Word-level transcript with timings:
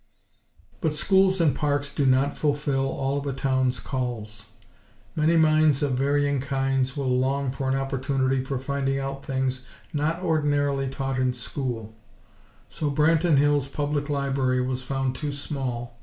But 0.81 0.93
schools 0.93 1.39
and 1.39 1.53
parks 1.55 1.93
do 1.93 2.07
not 2.07 2.35
fulfill 2.35 2.87
all 2.89 3.19
of 3.19 3.27
a 3.27 3.33
town's 3.33 3.79
calls. 3.79 4.47
Many 5.15 5.37
minds 5.37 5.83
of 5.83 5.91
varying 5.91 6.39
kinds 6.41 6.97
will 6.97 7.05
long 7.05 7.51
for 7.51 7.69
an 7.69 7.75
opportunity 7.75 8.43
for 8.43 8.57
finding 8.57 8.97
out 8.97 9.23
things 9.23 9.61
not 9.93 10.23
ordinarily 10.23 10.89
taught 10.89 11.19
in 11.19 11.33
school. 11.33 11.93
So 12.67 12.89
Branton 12.89 13.37
Hills' 13.37 13.67
Public 13.67 14.09
Library 14.09 14.59
was 14.59 14.81
found 14.81 15.13
too 15.15 15.31
small. 15.31 15.95